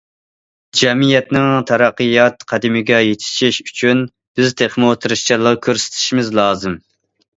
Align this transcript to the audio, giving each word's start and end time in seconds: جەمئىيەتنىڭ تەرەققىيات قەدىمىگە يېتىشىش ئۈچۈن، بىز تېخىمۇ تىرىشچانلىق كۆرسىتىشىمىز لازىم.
جەمئىيەتنىڭ 0.77 1.51
تەرەققىيات 1.71 2.47
قەدىمىگە 2.53 3.01
يېتىشىش 3.09 3.61
ئۈچۈن، 3.67 4.01
بىز 4.39 4.57
تېخىمۇ 4.63 4.91
تىرىشچانلىق 5.05 5.61
كۆرسىتىشىمىز 5.69 6.33
لازىم. 6.41 6.81